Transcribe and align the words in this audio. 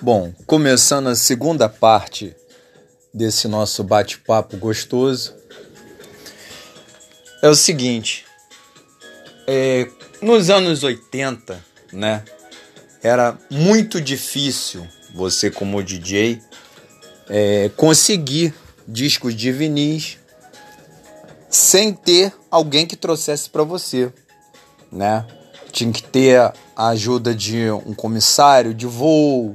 Bom, 0.00 0.32
começando 0.46 1.08
a 1.08 1.16
segunda 1.16 1.68
parte 1.68 2.32
desse 3.12 3.48
nosso 3.48 3.82
bate-papo 3.82 4.56
gostoso, 4.56 5.34
é 7.42 7.48
o 7.48 7.54
seguinte: 7.56 8.24
é, 9.44 9.90
nos 10.22 10.50
anos 10.50 10.84
80, 10.84 11.60
né, 11.92 12.22
era 13.02 13.36
muito 13.50 14.00
difícil 14.00 14.86
você, 15.12 15.50
como 15.50 15.82
DJ, 15.82 16.40
é, 17.28 17.68
conseguir 17.76 18.54
discos 18.86 19.34
de 19.34 19.50
vinis 19.50 20.16
sem 21.50 21.92
ter 21.92 22.32
alguém 22.48 22.86
que 22.86 22.94
trouxesse 22.94 23.50
para 23.50 23.64
você, 23.64 24.12
né? 24.92 25.26
Tinha 25.72 25.92
que 25.92 26.04
ter 26.04 26.38
a 26.76 26.88
ajuda 26.90 27.34
de 27.34 27.68
um 27.84 27.92
comissário 27.94 28.72
de 28.72 28.86
voo, 28.86 29.54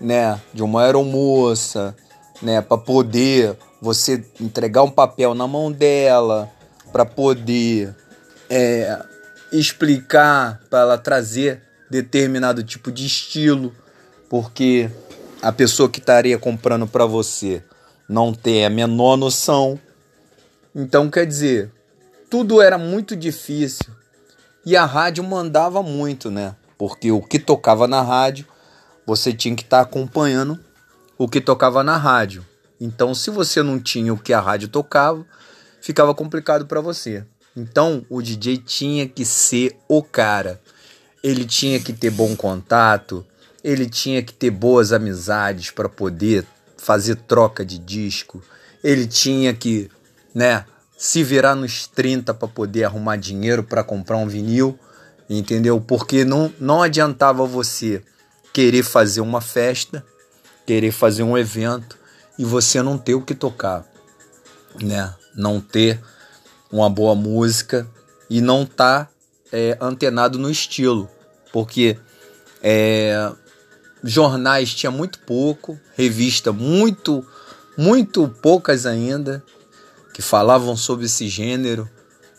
né, 0.00 0.40
de 0.52 0.62
uma 0.62 0.82
aeromoça, 0.82 1.94
né, 2.40 2.60
para 2.60 2.78
poder 2.78 3.56
você 3.80 4.24
entregar 4.40 4.82
um 4.82 4.90
papel 4.90 5.34
na 5.34 5.46
mão 5.46 5.70
dela, 5.70 6.50
para 6.92 7.04
poder 7.04 7.94
é, 8.48 8.98
explicar, 9.52 10.60
para 10.68 10.80
ela 10.80 10.98
trazer 10.98 11.62
determinado 11.90 12.62
tipo 12.62 12.92
de 12.92 13.06
estilo, 13.06 13.72
porque 14.28 14.90
a 15.40 15.52
pessoa 15.52 15.88
que 15.88 16.00
estaria 16.00 16.38
comprando 16.38 16.86
para 16.86 17.06
você 17.06 17.62
não 18.08 18.32
tem 18.32 18.64
a 18.64 18.70
menor 18.70 19.16
noção. 19.16 19.78
Então, 20.74 21.10
quer 21.10 21.26
dizer, 21.26 21.70
tudo 22.30 22.60
era 22.60 22.78
muito 22.78 23.16
difícil 23.16 23.86
e 24.64 24.76
a 24.76 24.84
rádio 24.84 25.24
mandava 25.24 25.82
muito, 25.82 26.30
né? 26.30 26.54
Porque 26.76 27.10
o 27.10 27.20
que 27.20 27.38
tocava 27.38 27.88
na 27.88 28.02
rádio 28.02 28.46
você 29.08 29.32
tinha 29.32 29.56
que 29.56 29.62
estar 29.62 29.78
tá 29.78 29.82
acompanhando 29.84 30.60
o 31.16 31.26
que 31.26 31.40
tocava 31.40 31.82
na 31.82 31.96
rádio. 31.96 32.44
Então, 32.78 33.14
se 33.14 33.30
você 33.30 33.62
não 33.62 33.80
tinha 33.80 34.12
o 34.12 34.18
que 34.18 34.34
a 34.34 34.40
rádio 34.40 34.68
tocava, 34.68 35.24
ficava 35.80 36.14
complicado 36.14 36.66
para 36.66 36.82
você. 36.82 37.24
Então, 37.56 38.04
o 38.10 38.20
DJ 38.20 38.58
tinha 38.58 39.08
que 39.08 39.24
ser 39.24 39.74
o 39.88 40.02
cara. 40.02 40.60
Ele 41.24 41.46
tinha 41.46 41.80
que 41.80 41.90
ter 41.90 42.10
bom 42.10 42.36
contato, 42.36 43.24
ele 43.64 43.88
tinha 43.88 44.22
que 44.22 44.34
ter 44.34 44.50
boas 44.50 44.92
amizades 44.92 45.70
para 45.70 45.88
poder 45.88 46.44
fazer 46.76 47.16
troca 47.16 47.64
de 47.64 47.78
disco. 47.78 48.42
Ele 48.84 49.06
tinha 49.06 49.54
que, 49.54 49.90
né, 50.34 50.66
se 50.98 51.24
virar 51.24 51.54
nos 51.54 51.86
30 51.86 52.34
para 52.34 52.46
poder 52.46 52.84
arrumar 52.84 53.16
dinheiro 53.16 53.64
para 53.64 53.82
comprar 53.82 54.18
um 54.18 54.28
vinil, 54.28 54.78
entendeu? 55.30 55.80
Porque 55.80 56.26
não 56.26 56.52
não 56.60 56.82
adiantava 56.82 57.46
você 57.46 58.02
querer 58.58 58.82
fazer 58.82 59.20
uma 59.20 59.40
festa, 59.40 60.04
querer 60.66 60.90
fazer 60.90 61.22
um 61.22 61.38
evento 61.38 61.96
e 62.36 62.44
você 62.44 62.82
não 62.82 62.98
ter 62.98 63.14
o 63.14 63.22
que 63.22 63.32
tocar, 63.32 63.86
né? 64.82 65.14
Não 65.32 65.60
ter 65.60 66.00
uma 66.68 66.90
boa 66.90 67.14
música 67.14 67.88
e 68.28 68.40
não 68.40 68.66
tá 68.66 69.08
é, 69.52 69.78
antenado 69.80 70.40
no 70.40 70.50
estilo, 70.50 71.08
porque 71.52 71.96
é, 72.60 73.30
jornais 74.02 74.74
tinha 74.74 74.90
muito 74.90 75.20
pouco, 75.20 75.78
revista 75.96 76.50
muito, 76.50 77.24
muito 77.76 78.28
poucas 78.42 78.86
ainda 78.86 79.40
que 80.12 80.20
falavam 80.20 80.76
sobre 80.76 81.06
esse 81.06 81.28
gênero, 81.28 81.88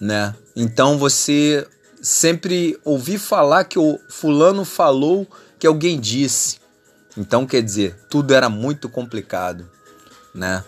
né? 0.01 0.35
Então 0.53 0.97
você 0.97 1.65
sempre 2.01 2.77
ouvi 2.83 3.17
falar 3.17 3.63
que 3.63 3.79
o 3.79 3.97
fulano 4.09 4.65
falou 4.65 5.25
que 5.59 5.67
alguém 5.67 5.99
disse. 5.99 6.57
Então, 7.17 7.45
quer 7.45 7.61
dizer, 7.61 7.95
tudo 8.09 8.33
era 8.33 8.49
muito 8.49 8.87
complicado, 8.87 9.69
né? 10.33 10.63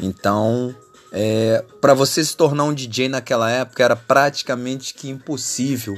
Então, 0.00 0.74
é, 1.12 1.64
para 1.80 1.94
você 1.94 2.24
se 2.24 2.36
tornar 2.36 2.64
um 2.64 2.74
DJ 2.74 3.08
naquela 3.08 3.50
época 3.50 3.84
era 3.84 3.94
praticamente 3.94 4.94
que 4.94 5.08
impossível. 5.08 5.96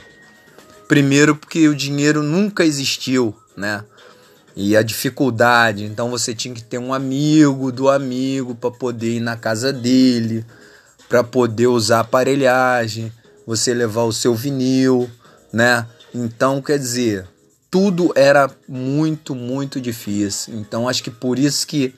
Primeiro, 0.87 1.34
porque 1.34 1.69
o 1.69 1.75
dinheiro 1.75 2.22
nunca 2.22 2.65
existiu, 2.65 3.34
né? 3.56 3.84
E 4.56 4.77
a 4.77 4.83
dificuldade, 4.83 5.84
então 5.84 6.10
você 6.10 6.34
tinha 6.34 6.54
que 6.54 6.62
ter 6.62 6.78
um 6.78 6.94
amigo 6.94 7.72
do 7.72 7.88
amigo 7.88 8.54
para 8.54 8.71
poder 8.71 9.16
ir 9.16 9.21
na 9.21 9.37
casa 9.37 9.72
dele, 9.72 10.44
para 11.09 11.25
poder 11.25 11.66
usar 11.66 12.00
aparelhagem, 12.00 13.12
você 13.47 13.75
levar 13.75 14.03
o 14.03 14.12
seu 14.12 14.34
vinil, 14.34 15.10
né? 15.53 15.87
Então, 16.15 16.62
quer 16.62 16.78
dizer, 16.78 17.27
tudo 17.74 18.12
era 18.14 18.48
muito, 18.68 19.34
muito 19.34 19.80
difícil. 19.80 20.54
Então 20.54 20.88
acho 20.88 21.02
que 21.02 21.10
por 21.10 21.40
isso 21.40 21.66
que 21.66 21.92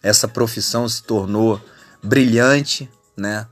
essa 0.00 0.28
profissão 0.28 0.88
se 0.88 1.02
tornou 1.02 1.60
brilhante, 2.00 2.88
né? 3.16 3.44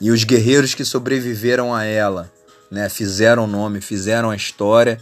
E 0.00 0.10
os 0.10 0.24
guerreiros 0.24 0.74
que 0.74 0.82
sobreviveram 0.82 1.74
a 1.74 1.84
ela, 1.84 2.32
né, 2.70 2.88
fizeram 2.88 3.44
o 3.44 3.46
nome, 3.46 3.82
fizeram 3.82 4.30
a 4.30 4.34
história, 4.34 4.98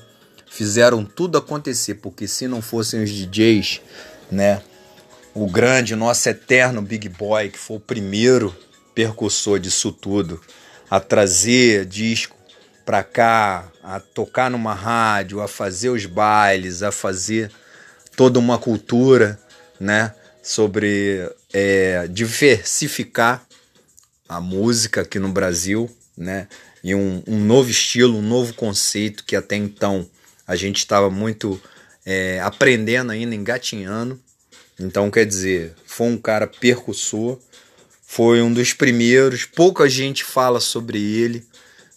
fizeram 0.50 1.04
tudo 1.04 1.38
acontecer, 1.38 1.94
porque 1.94 2.26
se 2.26 2.48
não 2.48 2.60
fossem 2.60 3.00
os 3.00 3.10
DJs, 3.10 3.80
né, 4.28 4.60
o 5.32 5.46
grande, 5.46 5.94
nosso 5.94 6.28
eterno 6.28 6.82
Big 6.82 7.08
Boy, 7.08 7.48
que 7.48 7.58
foi 7.60 7.76
o 7.76 7.80
primeiro 7.80 8.52
percussor 8.92 9.60
disso 9.60 9.92
tudo, 9.92 10.40
a 10.90 10.98
trazer 10.98 11.86
disco 11.86 12.36
para 12.84 13.04
cá, 13.04 13.70
a 13.88 13.98
tocar 13.98 14.50
numa 14.50 14.74
rádio, 14.74 15.40
a 15.40 15.48
fazer 15.48 15.88
os 15.88 16.04
bailes, 16.04 16.82
a 16.82 16.92
fazer 16.92 17.50
toda 18.14 18.38
uma 18.38 18.58
cultura, 18.58 19.40
né? 19.80 20.14
Sobre 20.42 21.26
é, 21.54 22.06
diversificar 22.06 23.46
a 24.28 24.42
música 24.42 25.00
aqui 25.00 25.18
no 25.18 25.30
Brasil, 25.30 25.90
né? 26.14 26.48
E 26.84 26.94
um, 26.94 27.22
um, 27.26 27.42
novo 27.42 27.70
estilo, 27.70 28.18
um 28.18 28.22
novo 28.22 28.52
conceito 28.52 29.24
que 29.24 29.34
até 29.34 29.56
então 29.56 30.06
a 30.46 30.54
gente 30.54 30.76
estava 30.76 31.08
muito 31.08 31.58
é, 32.04 32.40
aprendendo 32.40 33.10
ainda, 33.10 33.34
engatinhando. 33.34 34.20
Então, 34.78 35.10
quer 35.10 35.24
dizer, 35.24 35.74
foi 35.86 36.08
um 36.08 36.18
cara 36.18 36.46
percussor, 36.46 37.38
foi 38.02 38.42
um 38.42 38.52
dos 38.52 38.74
primeiros, 38.74 39.46
pouca 39.46 39.88
gente 39.88 40.24
fala 40.24 40.60
sobre 40.60 40.98
ele, 40.98 41.46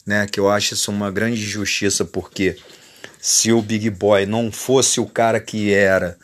né? 0.06 0.28
Que 0.28 0.39
eu 0.39 0.50
acho 0.50 0.73
isso 0.73 0.91
uma 0.91 1.12
grande 1.12 1.41
injustiça, 1.41 2.06
porque 2.06 2.57
se 3.19 3.51
o 3.51 3.62
Big 3.62 3.89
Boy 3.89 4.25
não 4.25 4.51
fosse 4.51 5.00
o 5.00 5.06
cara 5.06 5.39
que 5.39 5.72
era, 5.72 6.17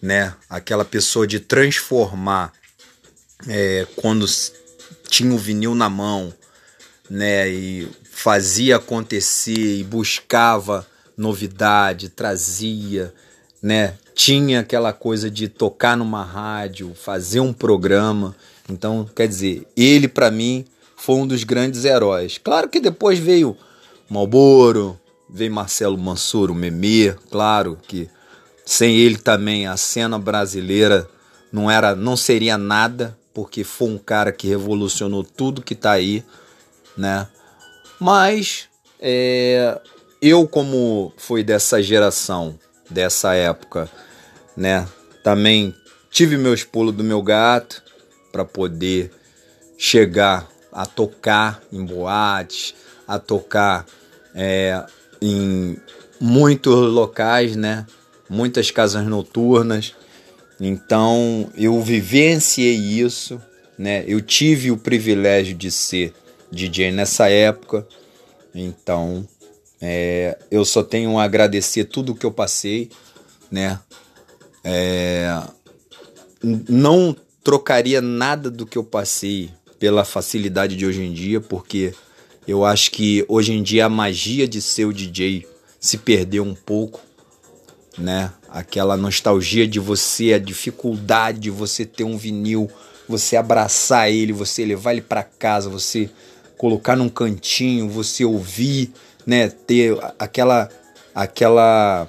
né? 0.00 0.34
Aquela 0.48 0.84
pessoa 0.84 1.26
de 1.26 1.38
transformar 1.38 2.52
é, 3.48 3.86
quando 3.96 4.26
tinha 5.08 5.32
o 5.32 5.38
vinil 5.38 5.74
na 5.74 5.88
mão, 5.88 6.32
né? 7.08 7.48
E 7.48 7.88
fazia 8.10 8.76
acontecer 8.76 9.78
e 9.78 9.84
buscava 9.84 10.86
novidade, 11.16 12.08
trazia, 12.08 13.12
né? 13.62 13.94
Tinha 14.14 14.60
aquela 14.60 14.92
coisa 14.92 15.30
de 15.30 15.48
tocar 15.48 15.96
numa 15.96 16.24
rádio, 16.24 16.94
fazer 16.94 17.40
um 17.40 17.52
programa. 17.52 18.34
Então, 18.68 19.08
quer 19.14 19.28
dizer, 19.28 19.66
ele 19.76 20.08
para 20.08 20.30
mim 20.30 20.64
foi 21.02 21.16
um 21.16 21.26
dos 21.26 21.42
grandes 21.42 21.84
heróis. 21.84 22.38
Claro 22.38 22.68
que 22.68 22.78
depois 22.78 23.18
veio 23.18 23.56
Malboro, 24.08 24.96
veio 25.28 25.52
Marcelo 25.52 25.98
Mansur, 25.98 26.48
o 26.48 26.54
Memê, 26.54 27.12
claro 27.28 27.76
que 27.88 28.08
sem 28.64 28.96
ele 28.96 29.16
também 29.16 29.66
a 29.66 29.76
cena 29.76 30.16
brasileira 30.16 31.08
não 31.50 31.68
era, 31.68 31.96
não 31.96 32.16
seria 32.16 32.56
nada, 32.56 33.18
porque 33.34 33.64
foi 33.64 33.88
um 33.88 33.98
cara 33.98 34.30
que 34.30 34.46
revolucionou 34.46 35.24
tudo 35.24 35.60
que 35.60 35.74
está 35.74 35.90
aí, 35.90 36.24
né? 36.96 37.26
Mas 37.98 38.68
é, 39.00 39.80
eu 40.20 40.46
como 40.46 41.12
fui 41.16 41.42
dessa 41.42 41.82
geração, 41.82 42.56
dessa 42.88 43.34
época, 43.34 43.90
né? 44.56 44.86
Também 45.24 45.74
tive 46.12 46.36
meus 46.36 46.62
pulos 46.62 46.94
do 46.94 47.02
meu 47.02 47.20
gato 47.20 47.82
para 48.30 48.44
poder 48.44 49.10
chegar 49.76 50.51
a 50.72 50.86
tocar 50.86 51.62
em 51.70 51.84
boates, 51.84 52.74
a 53.06 53.18
tocar 53.18 53.86
é, 54.34 54.82
em 55.20 55.76
muitos 56.20 56.74
locais, 56.92 57.54
né? 57.54 57.86
Muitas 58.28 58.70
casas 58.70 59.04
noturnas. 59.06 59.94
Então 60.58 61.50
eu 61.54 61.80
vivenciei 61.82 62.74
isso, 62.74 63.40
né? 63.76 64.04
Eu 64.06 64.20
tive 64.20 64.70
o 64.70 64.78
privilégio 64.78 65.54
de 65.54 65.70
ser 65.70 66.14
DJ 66.50 66.90
nessa 66.90 67.28
época. 67.28 67.86
Então 68.54 69.28
é, 69.80 70.38
eu 70.50 70.64
só 70.64 70.82
tenho 70.82 71.18
a 71.18 71.24
agradecer 71.24 71.84
tudo 71.84 72.14
que 72.14 72.24
eu 72.24 72.32
passei, 72.32 72.90
né? 73.50 73.78
É, 74.64 75.42
não 76.42 77.14
trocaria 77.42 78.00
nada 78.00 78.50
do 78.50 78.64
que 78.64 78.78
eu 78.78 78.84
passei 78.84 79.50
pela 79.82 80.04
facilidade 80.04 80.76
de 80.76 80.86
hoje 80.86 81.02
em 81.02 81.12
dia, 81.12 81.40
porque 81.40 81.92
eu 82.46 82.64
acho 82.64 82.92
que 82.92 83.24
hoje 83.26 83.52
em 83.52 83.60
dia 83.64 83.86
a 83.86 83.88
magia 83.88 84.46
de 84.46 84.62
ser 84.62 84.84
o 84.84 84.92
DJ 84.92 85.44
se 85.80 85.98
perdeu 85.98 86.44
um 86.44 86.54
pouco, 86.54 87.00
né? 87.98 88.32
Aquela 88.48 88.96
nostalgia 88.96 89.66
de 89.66 89.80
você, 89.80 90.34
a 90.34 90.38
dificuldade 90.38 91.40
de 91.40 91.50
você 91.50 91.84
ter 91.84 92.04
um 92.04 92.16
vinil, 92.16 92.70
você 93.08 93.36
abraçar 93.36 94.08
ele, 94.08 94.32
você 94.32 94.64
levar 94.64 94.92
ele 94.92 95.02
para 95.02 95.24
casa, 95.24 95.68
você 95.68 96.08
colocar 96.56 96.94
num 96.94 97.08
cantinho, 97.08 97.88
você 97.88 98.24
ouvir, 98.24 98.92
né? 99.26 99.48
Ter 99.48 99.98
aquela 100.16 100.68
aquela 101.12 102.06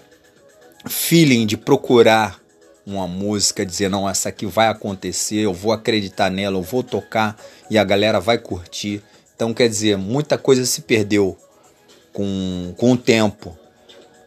feeling 0.85 1.47
de 1.47 1.57
procurar 1.57 2.39
uma 2.85 3.07
música, 3.07 3.65
dizer 3.65 3.89
não, 3.89 4.09
essa 4.09 4.29
aqui 4.29 4.45
vai 4.45 4.67
acontecer, 4.67 5.37
eu 5.37 5.53
vou 5.53 5.71
acreditar 5.71 6.29
nela, 6.29 6.57
eu 6.57 6.63
vou 6.63 6.83
tocar 6.83 7.37
e 7.69 7.77
a 7.77 7.83
galera 7.83 8.19
vai 8.19 8.37
curtir. 8.37 9.01
Então 9.35 9.53
quer 9.53 9.69
dizer, 9.69 9.97
muita 9.97 10.37
coisa 10.37 10.65
se 10.65 10.81
perdeu 10.81 11.37
com, 12.11 12.73
com 12.77 12.91
o 12.93 12.97
tempo. 12.97 13.57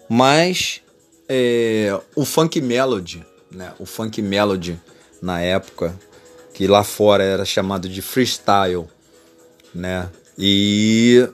Mas 0.09 0.81
é, 1.29 1.99
o 2.15 2.25
funk 2.25 2.61
melody, 2.61 3.25
né? 3.51 3.73
O 3.79 3.87
funk 3.87 4.21
melody 4.23 4.81
na 5.21 5.41
época, 5.41 5.99
que 6.55 6.67
lá 6.67 6.85
fora 6.85 7.23
era 7.23 7.45
chamado 7.45 7.89
de 7.89 8.01
freestyle, 8.01 8.87
né? 9.75 10.09
E 10.39 11.29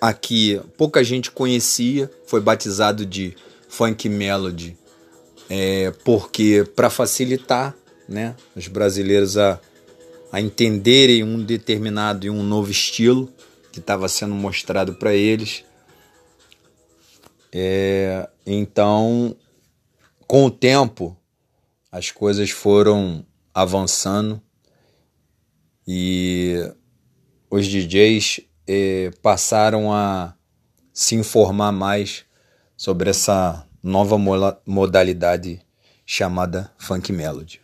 aqui 0.00 0.60
pouca 0.76 1.02
gente 1.04 1.30
conhecia, 1.30 2.10
foi 2.26 2.40
batizado 2.40 3.04
de 3.04 3.36
funk 3.68 4.08
melody, 4.08 4.76
é, 5.48 5.90
porque 6.04 6.64
para 6.76 6.90
facilitar, 6.90 7.74
né, 8.08 8.34
os 8.54 8.68
brasileiros 8.68 9.36
a, 9.36 9.60
a 10.32 10.40
entenderem 10.40 11.22
um 11.22 11.42
determinado 11.42 12.26
e 12.26 12.30
um 12.30 12.42
novo 12.42 12.70
estilo 12.70 13.32
que 13.72 13.80
estava 13.80 14.08
sendo 14.08 14.34
mostrado 14.34 14.94
para 14.94 15.14
eles, 15.14 15.64
é, 17.52 18.28
então, 18.46 19.36
com 20.26 20.44
o 20.44 20.50
tempo, 20.50 21.16
as 21.90 22.10
coisas 22.10 22.50
foram 22.50 23.24
avançando 23.54 24.40
e 25.86 26.56
os 27.50 27.66
DJs 27.66 28.40
eh, 28.66 29.10
passaram 29.22 29.92
a 29.92 30.34
se 30.92 31.14
informar 31.14 31.72
mais 31.72 32.24
sobre 32.76 33.10
essa 33.10 33.67
nova 33.82 34.18
modalidade 34.66 35.60
chamada 36.04 36.70
Funk 36.78 37.12
Melody. 37.12 37.60